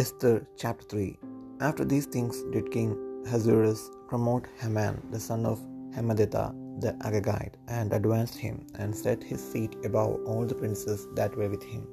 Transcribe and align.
Esther 0.00 0.46
chapter 0.62 0.84
3 0.88 1.18
After 1.66 1.84
these 1.90 2.06
things 2.14 2.36
did 2.54 2.66
King 2.74 2.90
Ahasuerus 3.26 3.82
promote 4.10 4.46
Haman 4.62 4.96
the 5.12 5.20
son 5.26 5.46
of 5.50 5.58
Hammedatha 5.94 6.46
the 6.82 6.92
Agagite, 7.08 7.54
and 7.76 7.94
advanced 7.98 8.36
him, 8.36 8.56
and 8.80 8.94
set 8.94 9.22
his 9.30 9.42
seat 9.52 9.74
above 9.88 10.12
all 10.26 10.44
the 10.44 10.58
princes 10.62 11.06
that 11.18 11.36
were 11.38 11.48
with 11.54 11.64
him. 11.72 11.84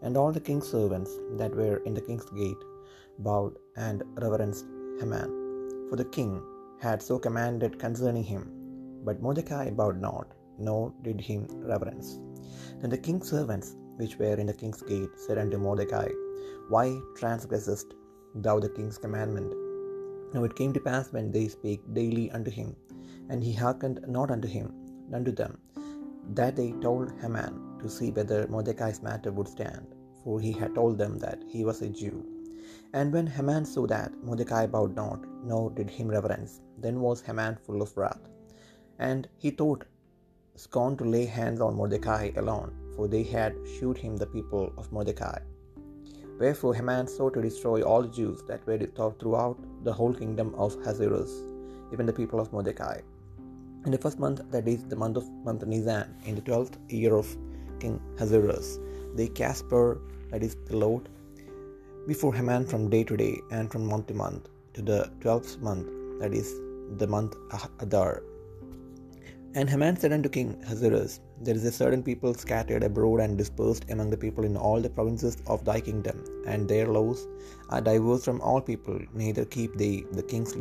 And 0.00 0.16
all 0.16 0.32
the 0.32 0.46
king's 0.48 0.68
servants 0.76 1.12
that 1.40 1.54
were 1.60 1.78
in 1.88 1.92
the 1.92 2.06
king's 2.08 2.30
gate 2.40 2.62
bowed 3.26 3.54
and 3.88 4.02
reverenced 4.24 4.64
Haman, 5.00 5.30
for 5.90 5.96
the 6.02 6.10
king 6.18 6.32
had 6.86 7.02
so 7.08 7.18
commanded 7.26 7.78
concerning 7.86 8.26
him. 8.32 8.44
But 9.04 9.20
Mordecai 9.26 9.66
bowed 9.80 10.00
not, 10.08 10.28
nor 10.68 10.94
did 11.02 11.20
him 11.30 11.42
reverence. 11.72 12.08
Then 12.80 12.90
the 12.94 13.04
king's 13.08 13.28
servants 13.36 13.76
which 13.96 14.18
were 14.18 14.34
in 14.34 14.46
the 14.46 14.52
king's 14.52 14.82
gate 14.82 15.10
said 15.24 15.38
unto 15.38 15.58
Mordecai, 15.58 16.08
Why 16.68 16.86
transgressest 17.20 17.94
thou 18.34 18.58
the 18.60 18.68
king's 18.68 18.98
commandment? 18.98 19.52
Now 20.32 20.44
it 20.44 20.56
came 20.56 20.72
to 20.74 20.80
pass 20.80 21.12
when 21.12 21.30
they 21.32 21.48
spake 21.48 21.82
daily 21.94 22.30
unto 22.30 22.50
him, 22.50 22.74
and 23.30 23.42
he 23.42 23.52
hearkened 23.52 24.00
not 24.06 24.30
unto 24.30 24.48
him, 24.48 24.72
unto 25.12 25.32
them, 25.32 25.58
that 26.34 26.56
they 26.56 26.72
told 26.72 27.12
Haman 27.20 27.78
to 27.80 27.88
see 27.88 28.10
whether 28.10 28.46
Mordecai's 28.48 29.02
matter 29.02 29.32
would 29.32 29.48
stand, 29.48 29.86
for 30.22 30.40
he 30.40 30.52
had 30.52 30.74
told 30.74 30.98
them 30.98 31.18
that 31.18 31.42
he 31.46 31.64
was 31.64 31.82
a 31.82 31.88
Jew. 31.88 32.24
And 32.92 33.12
when 33.12 33.26
Haman 33.26 33.64
saw 33.64 33.86
that 33.86 34.12
Mordecai 34.22 34.66
bowed 34.66 34.96
not, 34.96 35.20
nor 35.44 35.70
did 35.70 35.90
him 35.90 36.08
reverence, 36.08 36.60
then 36.78 37.00
was 37.00 37.20
Haman 37.20 37.56
full 37.66 37.82
of 37.82 37.96
wrath. 37.96 38.28
And 38.98 39.28
he 39.36 39.50
thought 39.50 39.84
scorn 40.56 40.96
to 40.96 41.04
lay 41.04 41.26
hands 41.26 41.60
on 41.60 41.76
Mordecai 41.76 42.30
alone, 42.36 42.72
for 42.96 43.06
they 43.06 43.22
had 43.22 43.54
shewed 43.78 43.98
him 43.98 44.16
the 44.16 44.26
people 44.26 44.72
of 44.76 44.90
Mordecai. 44.90 45.38
Wherefore 46.38 46.74
Haman 46.74 47.06
sought 47.06 47.34
to 47.34 47.42
destroy 47.42 47.82
all 47.82 48.02
the 48.02 48.08
Jews 48.08 48.42
that 48.48 48.66
were 48.66 48.78
throughout 48.78 49.58
the 49.84 49.92
whole 49.92 50.12
kingdom 50.12 50.54
of 50.56 50.76
Ahasuerus, 50.80 51.32
even 51.92 52.06
the 52.06 52.12
people 52.12 52.40
of 52.40 52.52
Mordecai. 52.52 53.00
In 53.84 53.92
the 53.92 53.98
first 53.98 54.18
month, 54.18 54.40
that 54.50 54.66
is 54.68 54.84
the 54.84 54.96
month 54.96 55.16
of 55.16 55.28
month 55.44 55.64
Nisan, 55.64 56.14
in 56.24 56.34
the 56.34 56.40
twelfth 56.40 56.76
year 56.88 57.14
of 57.14 57.28
King 57.80 58.00
Ahasuerus, 58.16 58.78
they 59.14 59.28
cast 59.28 59.68
Pur, 59.68 59.98
that 60.30 60.42
is 60.42 60.56
the 60.66 60.76
Lord, 60.76 61.08
before 62.06 62.34
Haman 62.34 62.66
from 62.66 62.90
day 62.90 63.04
to 63.04 63.16
day 63.16 63.40
and 63.50 63.70
from 63.70 63.86
month 63.86 64.08
to 64.08 64.14
month 64.14 64.48
to 64.74 64.82
the 64.82 65.10
twelfth 65.20 65.58
month, 65.60 65.86
that 66.20 66.34
is 66.34 66.54
the 66.98 67.06
month 67.06 67.34
Adar. 67.80 68.22
And 69.58 69.70
Haman 69.70 69.96
said 69.96 70.12
unto 70.12 70.28
King 70.28 70.48
Ahasuerus, 70.64 71.20
There 71.40 71.54
is 71.54 71.64
a 71.64 71.72
certain 71.72 72.02
people 72.02 72.34
scattered 72.34 72.82
abroad 72.82 73.20
and 73.20 73.38
dispersed 73.38 73.86
among 73.88 74.10
the 74.10 74.22
people 74.24 74.44
in 74.44 74.54
all 74.54 74.82
the 74.82 74.90
provinces 74.90 75.38
of 75.46 75.64
thy 75.64 75.80
kingdom, 75.80 76.18
and 76.46 76.68
their 76.68 76.88
laws 76.96 77.26
are 77.70 77.80
diverse 77.80 78.22
from 78.26 78.42
all 78.42 78.60
people, 78.60 78.98
neither 79.14 79.46
keep 79.46 79.72
they 79.78 80.04
the 80.12 80.22
king's 80.22 80.54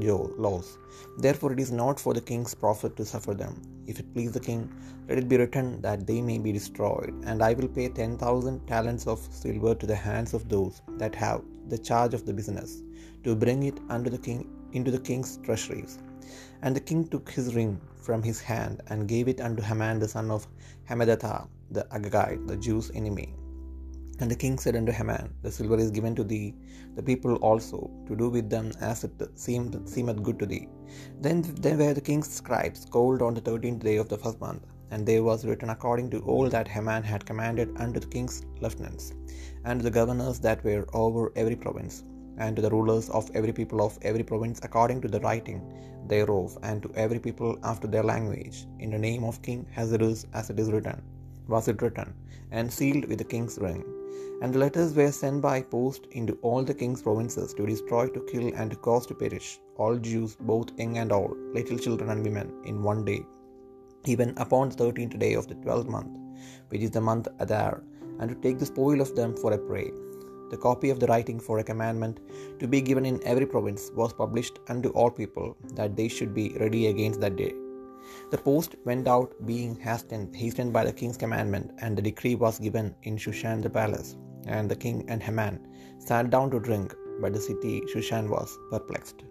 laws. 0.45 0.77
Therefore 1.17 1.51
it 1.51 1.59
is 1.59 1.73
not 1.73 1.99
for 1.99 2.13
the 2.13 2.21
king's 2.21 2.55
profit 2.55 2.95
to 2.95 3.03
suffer 3.03 3.33
them. 3.33 3.61
If 3.85 3.99
it 3.99 4.13
please 4.13 4.31
the 4.31 4.45
king, 4.49 4.61
let 5.09 5.17
it 5.17 5.27
be 5.27 5.39
written 5.41 5.81
that 5.81 6.07
they 6.07 6.21
may 6.21 6.37
be 6.37 6.53
destroyed, 6.53 7.13
and 7.25 7.43
I 7.43 7.53
will 7.53 7.67
pay 7.67 7.89
ten 7.89 8.17
thousand 8.17 8.65
talents 8.65 9.07
of 9.07 9.27
silver 9.43 9.75
to 9.75 9.85
the 9.85 10.01
hands 10.07 10.33
of 10.33 10.47
those 10.47 10.81
that 11.01 11.15
have 11.15 11.41
the 11.67 11.77
charge 11.89 12.13
of 12.13 12.25
the 12.25 12.37
business, 12.39 12.81
to 13.25 13.35
bring 13.35 13.63
it 13.63 13.77
unto 13.89 14.09
the 14.09 14.23
king 14.29 14.41
into 14.71 14.89
the 14.89 15.05
king's 15.11 15.35
treasuries. 15.43 15.99
And 16.61 16.75
the 16.75 16.79
king 16.79 17.07
took 17.07 17.29
his 17.29 17.55
ring 17.55 17.79
from 17.95 18.23
his 18.23 18.39
hand 18.41 18.81
and 18.87 19.07
gave 19.07 19.27
it 19.27 19.41
unto 19.41 19.61
Haman 19.61 19.99
the 19.99 20.07
son 20.07 20.31
of 20.31 20.47
Hammedatha 20.89 21.47
the 21.71 21.85
Agagite, 21.91 22.47
the 22.47 22.57
Jews' 22.57 22.91
enemy. 22.93 23.35
And 24.19 24.31
the 24.31 24.35
king 24.35 24.57
said 24.57 24.75
unto 24.75 24.91
Haman, 24.91 25.33
The 25.41 25.51
silver 25.51 25.77
is 25.77 25.91
given 25.91 26.15
to 26.15 26.23
thee, 26.23 26.55
the 26.95 27.03
people 27.03 27.35
also, 27.35 27.91
to 28.07 28.15
do 28.15 28.29
with 28.29 28.49
them 28.49 28.71
as 28.79 29.03
it 29.03 29.11
seemed, 29.35 29.89
seemeth 29.89 30.23
good 30.23 30.39
to 30.39 30.45
thee. 30.45 30.69
Then, 31.19 31.41
then 31.41 31.79
were 31.79 31.93
the 31.93 32.01
king's 32.01 32.29
scribes 32.31 32.85
called 32.85 33.21
on 33.21 33.33
the 33.33 33.41
thirteenth 33.41 33.83
day 33.83 33.97
of 33.97 34.07
the 34.07 34.17
first 34.17 34.39
month, 34.39 34.63
and 34.91 35.05
there 35.05 35.23
was 35.23 35.45
written 35.45 35.69
according 35.69 36.11
to 36.11 36.19
all 36.19 36.49
that 36.49 36.67
Haman 36.67 37.03
had 37.03 37.25
commanded 37.25 37.75
unto 37.77 37.99
the 37.99 38.07
king's 38.07 38.45
lieutenants, 38.61 39.13
and 39.65 39.81
the 39.81 39.91
governors 39.91 40.39
that 40.39 40.63
were 40.63 40.85
over 40.93 41.33
every 41.35 41.57
province, 41.57 42.03
and 42.37 42.55
to 42.55 42.61
the 42.61 42.69
rulers 42.69 43.09
of 43.09 43.29
every 43.33 43.53
people 43.53 43.81
of 43.85 43.97
every 44.01 44.23
province 44.23 44.59
according 44.63 45.01
to 45.01 45.07
the 45.07 45.19
writing 45.21 45.61
thereof, 46.07 46.57
and 46.63 46.83
to 46.83 46.91
every 46.95 47.19
people 47.19 47.57
after 47.63 47.87
their 47.87 48.03
language, 48.03 48.67
in 48.79 48.91
the 48.91 48.97
name 48.97 49.23
of 49.23 49.41
King 49.41 49.65
Ahasuerus, 49.71 50.27
as 50.33 50.49
it 50.49 50.59
is 50.59 50.71
written, 50.71 51.01
was 51.47 51.67
it 51.67 51.81
written, 51.81 52.13
and 52.51 52.71
sealed 52.71 53.05
with 53.05 53.17
the 53.17 53.23
king's 53.23 53.57
ring. 53.57 53.83
And 54.41 54.53
the 54.53 54.59
letters 54.59 54.93
were 54.93 55.11
sent 55.11 55.41
by 55.41 55.61
post 55.61 56.07
into 56.11 56.37
all 56.41 56.63
the 56.63 56.73
king's 56.73 57.01
provinces 57.01 57.53
to 57.53 57.65
destroy, 57.65 58.07
to 58.09 58.21
kill, 58.31 58.53
and 58.55 58.69
to 58.71 58.77
cause 58.77 59.05
to 59.07 59.15
perish 59.15 59.59
all 59.77 59.97
Jews, 59.97 60.35
both 60.39 60.77
young 60.77 60.97
and 60.97 61.11
old, 61.11 61.37
little 61.53 61.77
children 61.77 62.09
and 62.09 62.23
women, 62.23 62.51
in 62.65 62.83
one 62.83 63.03
day, 63.05 63.25
even 64.05 64.33
upon 64.37 64.69
the 64.69 64.75
thirteenth 64.75 65.17
day 65.17 65.33
of 65.33 65.47
the 65.47 65.55
twelfth 65.55 65.87
month, 65.87 66.17
which 66.69 66.81
is 66.81 66.91
the 66.91 67.01
month 67.01 67.27
Adar, 67.39 67.81
and 68.19 68.29
to 68.29 68.35
take 68.35 68.59
the 68.59 68.65
spoil 68.65 69.01
of 69.01 69.15
them 69.15 69.35
for 69.35 69.53
a 69.53 69.57
prey. 69.57 69.89
The 70.49 70.57
copy 70.57 70.89
of 70.89 70.99
the 70.99 71.07
writing 71.07 71.39
for 71.39 71.59
a 71.59 71.63
commandment 71.63 72.19
to 72.59 72.67
be 72.67 72.81
given 72.81 73.05
in 73.05 73.25
every 73.25 73.45
province 73.45 73.91
was 73.95 74.13
published 74.13 74.59
unto 74.67 74.89
all 74.89 75.09
people, 75.09 75.57
that 75.73 75.95
they 75.95 76.07
should 76.07 76.33
be 76.33 76.55
ready 76.59 76.87
against 76.87 77.21
that 77.21 77.35
day. 77.35 77.53
The 78.31 78.37
post 78.37 78.75
went 78.85 79.07
out, 79.07 79.33
being 79.45 79.75
hastened, 79.75 80.35
hastened 80.35 80.71
by 80.71 80.85
the 80.85 80.93
king's 80.93 81.17
commandment, 81.17 81.71
and 81.79 81.97
the 81.97 82.01
decree 82.01 82.35
was 82.35 82.59
given 82.59 82.95
in 83.03 83.17
Shushan 83.17 83.61
the 83.61 83.69
palace. 83.69 84.15
And 84.47 84.69
the 84.69 84.75
king 84.75 85.05
and 85.07 85.23
Haman 85.23 85.67
sat 85.97 86.29
down 86.29 86.51
to 86.51 86.59
drink, 86.59 86.93
but 87.19 87.33
the 87.33 87.41
city 87.41 87.81
Shushan 87.81 88.29
was 88.29 88.57
perplexed. 88.69 89.23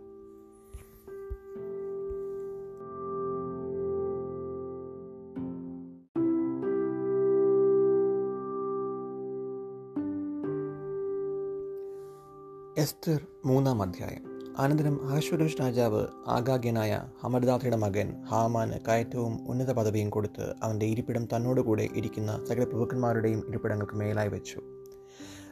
Esther 12.78 13.20
മൂന്നാം 13.44 13.82
അധ്യായം. 13.82 14.54
അനന്തരം 14.58 15.08
അഹശ്വരോഷ് 15.08 15.60
രാജാവ് 15.60 16.06
ആഗാഗ്യനായ 16.26 17.02
ഹമർദാഥയുടെ 17.20 17.76
മകൻ 17.76 18.24
ഹാമാന് 18.24 18.72
കയറ്റവും 18.88 19.48
ഉന്നത 19.48 19.72
പദവിയും 19.72 20.10
കൊടുത്ത് 20.10 20.54
അവന്റെ 20.62 20.86
ഇരിപ്പിടം 20.86 21.24
തന്നോടുകൂടെ 21.24 21.88
ഇരിക്കുന്ന 21.94 22.44
സകല 22.48 22.64
പ്രഭുക്കന്മാരുടെയും 22.64 23.48
ഇരിപ്പിടങ്ങൾക്ക് 23.48 23.94
മേലായി 23.94 24.28
വെച്ചു. 24.28 24.60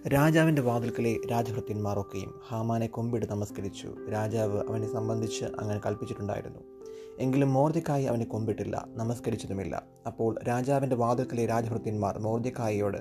രാജാവിന്റെ 0.08 0.62
വാതിൽക്കലെ 0.62 1.16
രാജഭൃത്യന്മാരൊക്കെയും 1.30 2.40
ഹാമാനെ 2.48 2.86
കൊമ്പിട്ട് 2.86 3.26
നമസ്കരിച്ചു. 3.30 3.94
രാജാവ് 4.12 4.62
അവനെ 4.68 4.92
സംബന്ധിച്ച് 4.92 5.44
അങ്ങനെ 5.44 5.80
കൽപ്പിച്ചിട്ടുണ്ടായിരുന്നു. 5.86 6.58
എങ്കിലും 7.18 7.52
മോർദിക്കായി 7.52 8.04
അവനെ 8.04 8.24
കൊമ്പിട്ടില്ല 8.24 8.88
നമസ്കരിച്ചതുമില്ല. 8.94 9.82
അപ്പോൾ 10.06 10.36
രാജാവിന്റെ 10.48 10.96
വാതിൽക്കലെ 10.96 11.46
രാജഭൃത്യന്മാർ 11.46 12.18
മോർദിക്കായിയോട് 12.18 12.98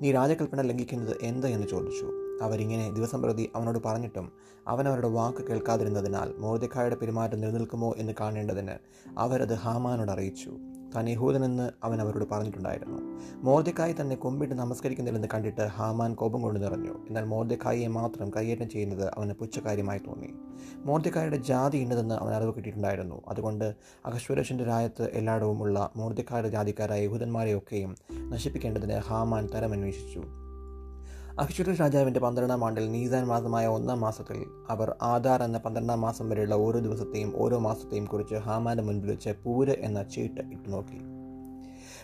നീ 0.00 0.12
രാജകൽപ്പന 0.12 0.60
ലംഘിക്കുന്നത് 0.60 1.16
എന്ത്? 1.22 1.46
എന്ന് 1.46 1.66
ചോദിച്ചു. 1.68 2.23
അവരിങ്ങനെ 2.42 2.90
ദിവസം 2.90 3.22
പ്രതി 3.22 3.50
അവനോട് 3.56 3.78
പറഞ്ഞിട്ടും 3.84 4.32
അവൻ 4.68 4.88
അവരുടെ 4.88 5.08
വാക്ക് 5.08 5.38
കേൾക്കാതിരുന്നതിനാൽ 5.38 6.34
മോർദക്കായുടെ 6.38 6.94
പെരുമാറ്റം 6.94 7.40
നിലനിൽക്കുമോ 7.40 7.94
എന്ന് 7.96 8.12
കാണേണ്ടതിന് 8.20 8.72
അവരത് 9.18 9.54
ഹാമാനോട് 9.54 10.10
അറിയിച്ചു. 10.10 10.52
താൻ 10.96 11.08
യഹൂദനെന്ന് 11.08 11.70
അവൻ 11.82 12.00
അവരോട് 12.00 12.24
പറഞ്ഞിട്ടുണ്ടായിരുന്നു. 12.30 12.98
മോർദക്കായി 13.34 13.94
തന്നെ 14.00 14.16
കൊമ്പിട്ട് 14.16 14.54
നമസ്കരിക്കുന്നില്ലെന്ന് 14.54 15.28
കണ്ടിട്ട് 15.34 15.60
ഹാമാൻ 15.60 16.14
കോപം 16.14 16.42
കൊണ്ട് 16.42 16.62
നിറഞ്ഞു. 16.62 16.92
എന്നാൽ 17.08 17.24
മോർദക്കായിയെ 17.24 17.86
മാത്രം 17.86 18.30
കൈയേറ്റം 18.36 18.68
ചെയ്യുന്നത് 18.68 19.12
അവന് 19.16 19.32
പുച്ഛകാര്യമായി 19.32 19.98
തോന്നി. 19.98 20.30
മോർദക്കായുടെ 20.76 21.36
ജാതി 21.36 21.78
ഉണ്ടെന്ന് 21.78 22.14
അവൻ 22.14 22.34
അറിവ് 22.34 22.54
കിട്ടിയിട്ടുണ്ടായിരുന്നു. 22.54 23.22
അതുകൊണ്ട് 23.28 23.74
അഹശ്വരശന്റെ 24.06 24.64
രാജ്യത്ത് 24.64 25.10
എല്ലായിടവും 25.12 25.62
ഉള്ള 25.62 25.90
മോർദിക്കായുടെ 25.96 26.48
ജാതിക്കാരായ 26.48 27.04
യഹൂദന്മാരെയൊക്കെയും 27.04 27.96
നശിപ്പിക്കേണ്ടതിന് 28.12 28.92
ഹാമാൻ 28.92 29.48
തരമന്വേഷിച്ചു. 29.54 30.22
അഹിഷുരസ് 31.38 31.80
രാജാവിന്റെ 31.80 32.20
പന്ത്രണ്ടാം 32.20 32.64
ആണ്ടിൽ 32.64 32.92
നീസാൻ 32.92 33.26
മാസമായ 33.26 33.66
ഒന്നാം 33.66 34.00
മാസത്തിൽ 34.00 34.44
അവർ 34.70 34.94
ആധാർ 35.02 35.42
എന്ന 35.42 35.58
പന്ത്രണ്ടാം 35.58 36.00
മാസം 36.00 36.30
വരെയുള്ള 36.30 36.54
ഓരോ 36.54 36.78
ദിവസത്തെയും 36.78 37.32
ഓരോ 37.36 37.58
മാസത്തെയും 37.58 38.04
കുറിച്ച് 38.04 38.34
ഹാമാന്റെ 38.34 38.84
മുൻപിൽ 38.84 39.10
വെച്ച് 39.10 39.30
പൂര് 39.44 39.70
എന്ന 39.70 40.02
ചീട്ട് 40.02 40.40
ഇട്ടു 40.40 40.68
നോക്കി. 40.68 40.98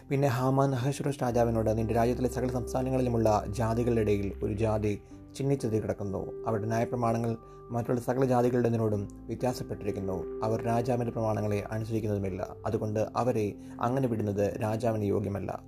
പിന്നെ 0.09 0.29
ഹാമാൻ 0.29 0.75
അഹശ്വരസ് 0.75 1.23
രാജാവിനോട് 1.23 1.79
നിന്റെ 1.79 1.94
രാജ്യത്തിലെ 1.94 2.29
സകല 2.29 2.49
സംസ്ഥാനങ്ങളിലുമുള്ള 2.49 3.44
ജാതികളുടെ 3.49 4.00
ഇടയിൽ 4.00 4.32
ഒരു 4.43 4.53
ജാതി 4.53 5.03
ചിഹ്നിച്ചത് 5.37 5.82
കിടക്കുന്നു 5.82 6.44
അവരുടെ 6.47 6.67
ന്യായപ്രമാണങ്ങൾ 6.67 7.37
മറ്റുള്ള 7.71 8.00
സകല 8.00 8.25
ജാതികളുടെതിനോടും 8.25 9.09
വ്യത്യാസപ്പെട്ടിരിക്കുന്നു. 9.27 10.41
അവർ 10.44 10.62
രാജാവിന്റെ 10.62 11.12
പ്രമാണങ്ങളെ 11.12 11.65
അനുസരിക്കുന്നതുമില്ല. 11.71 12.49
അതുകൊണ്ട് 12.67 13.06
അവരെ 13.17 13.55
അങ്ങനെ 13.81 14.09
വിടുന്നത് 14.09 14.61
രാജാവിന് 14.62 15.05
യോഗ്യമല്ല. 15.05 15.62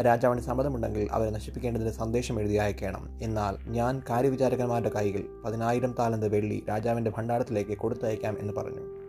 രാജാവിന് 0.00 0.40
സമ്മതമുണ്ടെങ്കിൽ 0.40 1.08
അവരെ 1.12 1.30
നശിപ്പിക്കേണ്ടതിന് 1.30 1.90
സന്ദേശം 1.90 2.40
എഴുതി 2.40 2.54
അയക്കണം. 2.54 3.18
എന്നാൽ 3.22 3.70
ഞാൻ 3.70 4.02
കാര്യവിചാരകന്മാരുടെ 4.10 4.90
കൈകൾ 4.96 5.42
പതിനായിരം 5.44 5.94
താലന്ത് 5.98 6.28
വെള്ളി 6.28 6.64
രാജാവിന്റെ 6.68 7.12
ഭണ്ഡാരത്തിലേക്ക് 7.16 7.78
കൊടുത്തയക്കാം 7.78 8.36
എന്ന് 8.40 8.52
പറഞ്ഞു. 8.52 8.99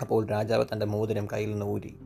അപ്പോൾ 0.00 0.26
രാജാവ് 0.26 0.64
തന്റെ 0.72 0.86
മോതിരം 0.86 1.28
കയ്യിൽ 1.32 1.50
നിന്ന് 1.50 1.66
ഊരി. 1.66 1.96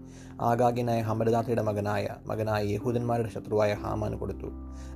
ആഗാഗ്യനായ 0.40 1.00
ഹമരദാത്തയുടെ 1.00 1.62
മകനായ 1.62 2.08
മകനായ 2.26 2.64
യഹൂദന്മാരുടെ 2.64 3.28
ശത്രുവായ 3.28 3.74
ഹാമാൻ 3.74 4.18
കൊടുത്തു. 4.18 4.46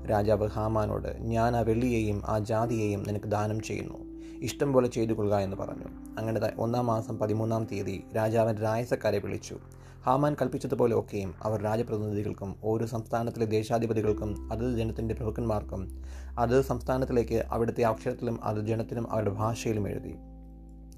രാജാവ് 0.06 0.48
ഹാമാനോട് 0.48 1.16
ഞാൻ 1.20 1.56
ആ 1.56 1.60
വെള്ളിയെയും 1.60 2.22
ആ 2.26 2.38
ജാതിയെയും 2.38 3.02
നിനക്ക് 3.08 3.26
ദാനം 3.26 3.60
ചെയ്യുന്നു. 3.60 3.98
ഇഷ്ടം 4.42 4.72
പോലെ 4.72 4.88
ചെയ്തു 4.88 5.12
കൊള്ളുക 5.12 5.38
എന്ന് 5.38 5.56
പറഞ്ഞു. 5.56 5.84
അങ്ങനെ 6.18 6.40
ഒന്നാം 6.58 6.86
മാസം 6.86 7.18
പതിമൂന്നാം 7.18 7.66
തീയതി 7.72 8.04
രാജാവൻ 8.16 8.54
രായസക്കാരെ 8.54 9.18
വിളിച്ചു. 9.18 9.58
ഹാമാൻ 10.06 10.36
കൽപ്പിച്ചതുപോലെ 10.42 10.98
ഒക്കെയും 10.98 11.34
അവർ 11.42 11.62
രാജപ്രതിനിധികൾക്കും 11.62 12.56
ഓരോ 12.64 12.86
സംസ്ഥാനത്തിലെ 12.86 13.46
ദേശാധിപതികൾക്കും 13.46 14.52
അതത് 14.52 14.76
ജനത്തിന്റെ 14.78 15.14
പ്രഭുക്കന്മാർക്കും 15.14 16.02
അതത് 16.38 16.64
സംസ്ഥാനത്തിലേക്ക് 16.64 17.44
അവിടുത്തെ 17.48 17.82
അക്ഷരത്തിലും 17.82 18.44
അത് 18.44 18.66
ജനത്തിനും 18.66 19.12
അവരുടെ 19.12 19.30
ഭാഷയിലും 19.30 19.88
എഴുതി. 19.88 20.14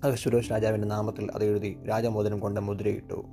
അഹശ്വരോഷ് 0.04 0.50
രാജാവിന്റെ 0.50 0.88
നാമത്തിൽ 0.88 1.30
അത് 1.34 1.44
എഴുതി 1.44 1.76
രാജമോദനം 1.88 2.40
കൊണ്ട് 2.40 2.60
മുദ്രയിട്ടു. 2.60 3.24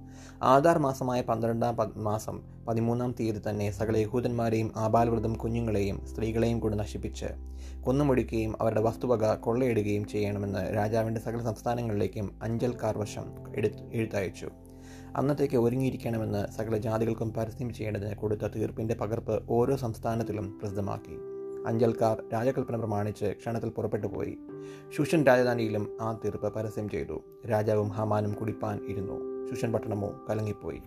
ആധാർ 0.44 0.78
മാസമായ 0.78 1.22
പന്ത്രണ്ടാം 1.22 1.78
മാസം 2.04 2.42
പതിമൂന്നാം 2.68 3.16
തീയതി 3.20 3.42
തന്നെ 3.50 3.72
സകല 3.72 3.98
യഹൂദന്മാരെയും 3.98 4.72
ആബാലവൃതം 4.78 5.34
കുഞ്ഞുങ്ങളെയും 5.34 6.06
സ്ത്രീകളെയും 6.06 6.60
കൂടെ 6.60 6.76
നശിപ്പിച്ച് 6.76 7.26
കൊന്നുമുടിക്കുകയും 7.82 8.62
അവരുടെ 8.62 8.82
വസ്തുവക 8.82 9.36
കൊള്ളയിടുകയും 9.36 10.06
ചെയ്യണമെന്ന് 10.06 10.76
രാജാവിന്റെ 10.76 11.22
സകല 11.22 11.42
സംസ്ഥാനങ്ങളിലേക്കും 11.42 12.40
അഞ്ചൽക്കാർ 12.44 12.98
വശം 12.98 13.56
എടുത്ത് 13.56 13.84
എഴുത്തയച്ചു. 13.94 14.50
അന്നത്തേക്ക് 15.16 15.58
ഒരുങ്ങിയിരിക്കണമെന്ന് 15.58 16.52
സകല 16.52 16.78
ജാതികൾക്കും 16.78 17.34
പരസ്യം 17.34 17.74
ചെയ്യേണ്ടതിന് 17.74 18.16
കൊടുത്ത 18.16 18.48
തീർപ്പിന്റെ 18.56 18.96
പകർപ്പ് 18.96 19.40
ഓരോ 19.50 19.76
സംസ്ഥാനത്തിലും 19.76 20.60
പ്രസിദ്ധമാക്കി. 20.60 21.31
അഞ്ചൽക്കാർ 21.68 22.24
രാജകൽപ്പന 22.34 22.76
പ്രമാണിച്ച് 22.76 23.26
ക്ഷണത്തിൽ 23.26 23.70
പുറപ്പെട്ടു 23.70 24.08
പോയി. 24.08 24.38
ശുഷൻ 24.98 25.24
രാജധാനിയിലും 25.24 25.98
ആ 26.02 26.20
തീർപ്പ് 26.26 26.54
പരസ്യം 26.54 26.90
ചെയ്തു. 26.90 27.22
രാജാവും 27.50 27.90
ഹമാനും 27.90 28.34
കുടിപ്പാൻ 28.34 28.86
ഇരുന്നു. 28.88 29.48
ശുഷൻ 29.50 29.72
പട്ടണമോ 29.72 30.26
കലങ്ങിപ്പോയി. 30.30 30.82